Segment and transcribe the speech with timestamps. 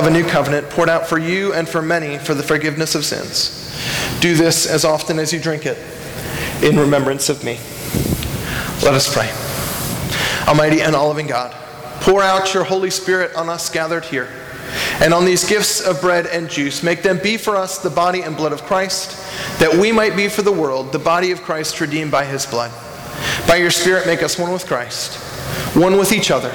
[0.00, 3.04] of a new covenant poured out for you and for many for the forgiveness of
[3.04, 3.70] sins.
[4.20, 5.76] Do this as often as you drink it
[6.64, 7.58] in remembrance of me.
[8.82, 9.30] Let us pray.
[10.48, 11.52] Almighty and all loving God,
[12.00, 14.28] pour out your Holy Spirit on us gathered here
[15.02, 16.82] and on these gifts of bread and juice.
[16.82, 19.18] Make them be for us the body and blood of Christ,
[19.60, 22.72] that we might be for the world the body of Christ redeemed by his blood.
[23.46, 25.16] By your Spirit, make us one with Christ,
[25.76, 26.50] one with each other,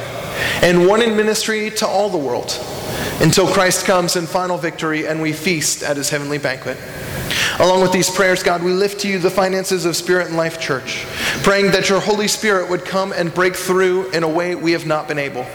[0.64, 2.58] and one in ministry to all the world,
[3.22, 6.78] until Christ comes in final victory and we feast at his heavenly banquet.
[7.60, 10.60] Along with these prayers, God, we lift to you the finances of Spirit and Life
[10.60, 11.06] Church,
[11.42, 14.86] praying that your Holy Spirit would come and break through in a way we have
[14.86, 15.46] not been able.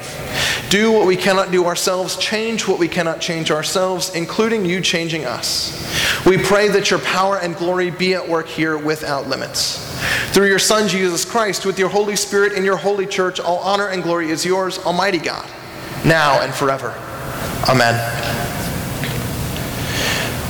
[0.70, 5.26] Do what we cannot do ourselves, change what we cannot change ourselves, including you changing
[5.26, 5.76] us.
[6.24, 9.86] We pray that your power and glory be at work here without limits.
[10.32, 13.88] Through your Son, Jesus Christ, with your Holy Spirit in your holy church, all honor
[13.88, 15.46] and glory is yours, Almighty God,
[16.04, 16.94] now and forever.
[17.68, 17.94] Amen.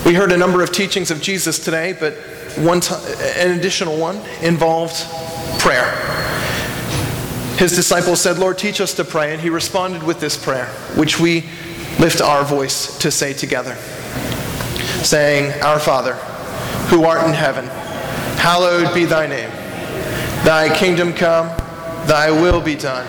[0.07, 2.15] We heard a number of teachings of Jesus today, but
[2.57, 2.95] one t-
[3.37, 4.97] an additional one involved
[5.61, 5.91] prayer.
[7.59, 9.33] His disciples said, Lord, teach us to pray.
[9.33, 11.45] And he responded with this prayer, which we
[11.99, 13.75] lift our voice to say together,
[15.05, 16.15] saying, Our Father,
[16.89, 17.67] who art in heaven,
[18.39, 19.51] hallowed be thy name.
[20.45, 21.49] Thy kingdom come,
[22.07, 23.07] thy will be done,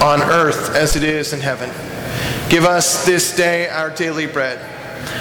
[0.00, 1.68] on earth as it is in heaven.
[2.50, 4.58] Give us this day our daily bread,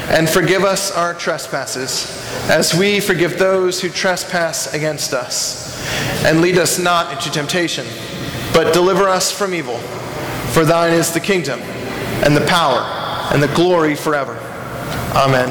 [0.10, 5.70] and forgive us our trespasses, as we forgive those who trespass against us.
[6.26, 7.86] And lead us not into temptation
[8.54, 9.78] but deliver us from evil.
[10.54, 12.82] For thine is the kingdom, and the power,
[13.32, 14.38] and the glory forever.
[15.16, 15.50] Amen.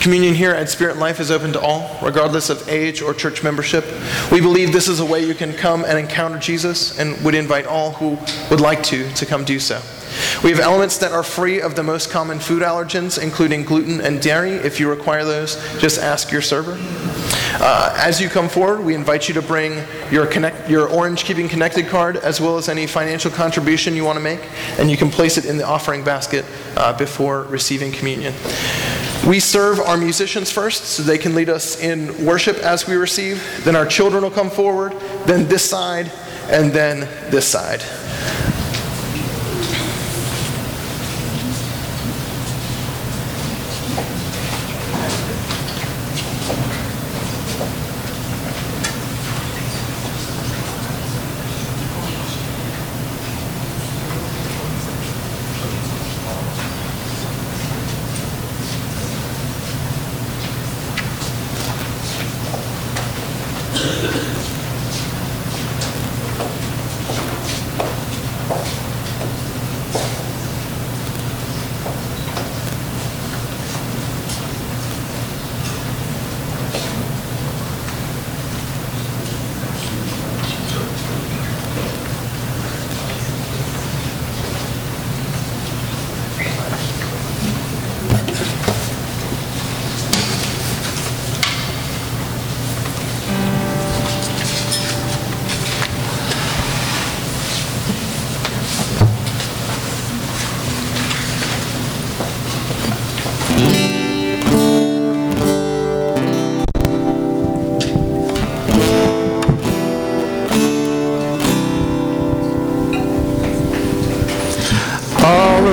[0.00, 3.84] Communion here at Spirit Life is open to all, regardless of age or church membership.
[4.32, 7.66] We believe this is a way you can come and encounter Jesus and would invite
[7.66, 8.18] all who
[8.50, 9.80] would like to to come do so.
[10.42, 14.20] We have elements that are free of the most common food allergens, including gluten and
[14.20, 14.52] dairy.
[14.52, 16.76] If you require those, just ask your server.
[17.64, 21.48] Uh, as you come forward, we invite you to bring your, connect, your Orange Keeping
[21.48, 24.40] Connected card as well as any financial contribution you want to make,
[24.78, 26.44] and you can place it in the offering basket
[26.76, 28.34] uh, before receiving communion.
[29.26, 33.40] We serve our musicians first so they can lead us in worship as we receive.
[33.64, 34.94] Then our children will come forward,
[35.26, 36.10] then this side,
[36.50, 37.82] and then this side.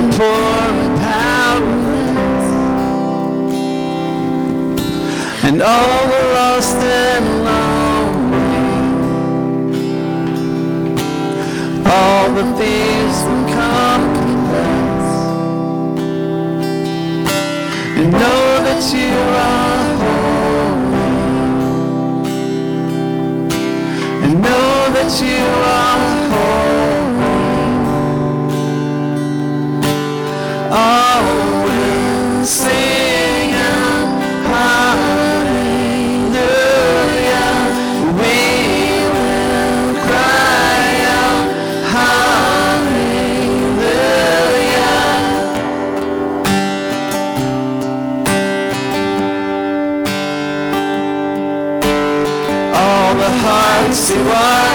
[0.00, 0.26] were poor
[0.82, 2.46] and powerless,
[5.44, 8.60] and all the lost and lonely.
[11.86, 15.08] All the thieves were comfortless,
[17.98, 19.12] and know that you
[19.48, 21.12] are holy,
[24.24, 25.89] and know that you are.
[53.92, 54.69] se ar.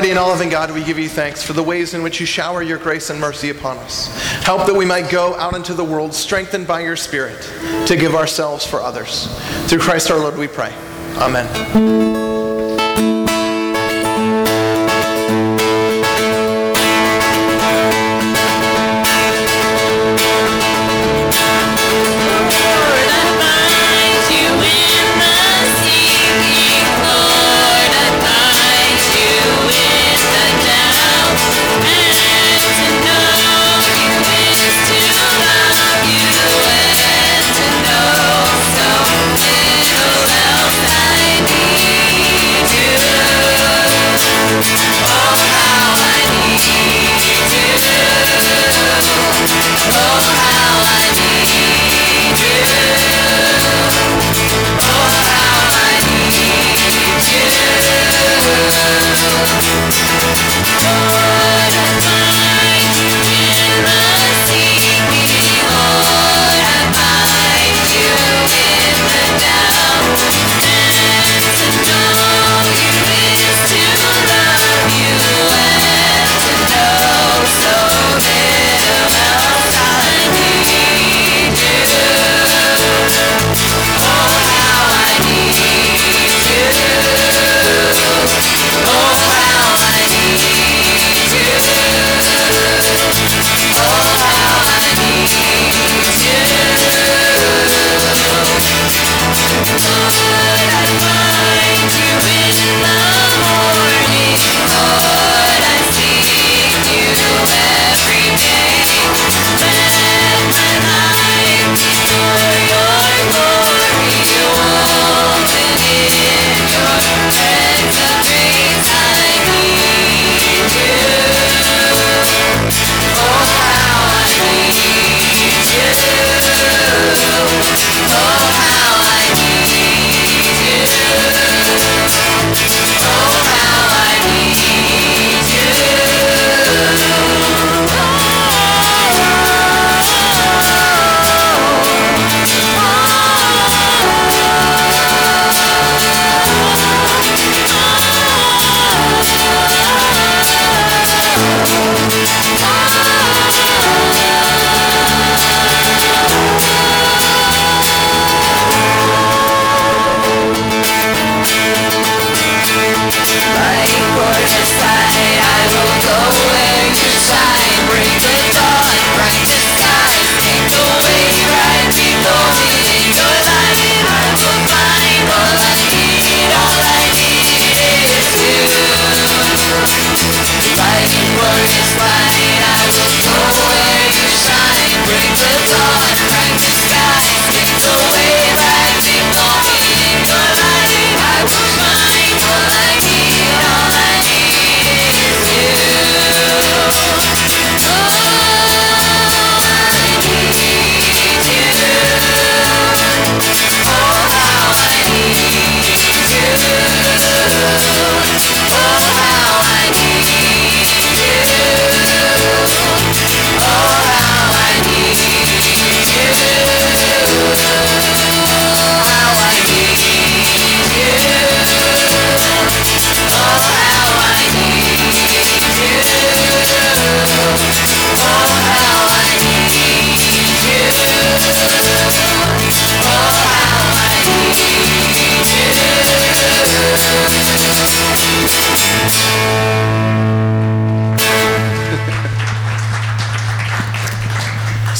[0.00, 2.24] Almighty and all loving God, we give you thanks for the ways in which you
[2.24, 4.08] shower your grace and mercy upon us.
[4.42, 7.42] Help that we might go out into the world strengthened by your Spirit
[7.86, 9.26] to give ourselves for others.
[9.68, 10.72] Through Christ our Lord we pray.
[11.18, 12.29] Amen.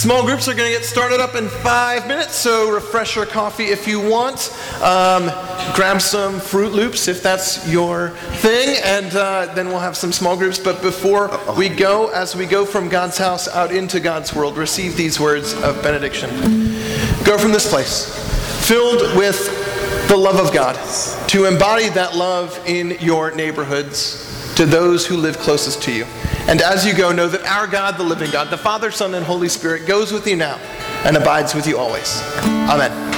[0.00, 3.64] Small groups are going to get started up in five minutes, so refresh your coffee
[3.64, 4.50] if you want.
[4.83, 5.25] Um,
[5.75, 10.38] grab some Froot Loops if that's your thing, and uh, then we'll have some small
[10.38, 10.59] groups.
[10.59, 14.97] But before we go, as we go from God's house out into God's world, receive
[14.97, 16.30] these words of benediction.
[17.23, 18.09] Go from this place,
[18.66, 20.76] filled with the love of God,
[21.28, 24.30] to embody that love in your neighborhoods
[24.61, 26.05] to those who live closest to you.
[26.47, 29.25] And as you go, know that our God, the living God, the Father, Son, and
[29.25, 30.59] Holy Spirit, goes with you now
[31.07, 32.21] and abides with you always.
[32.69, 33.10] Amen.